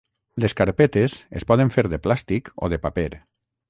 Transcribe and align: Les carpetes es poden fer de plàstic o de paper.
Les 0.43 0.55
carpetes 0.61 1.19
es 1.41 1.47
poden 1.53 1.73
fer 1.77 1.87
de 1.95 2.03
plàstic 2.09 2.53
o 2.69 2.75
de 2.77 2.85
paper. 2.89 3.11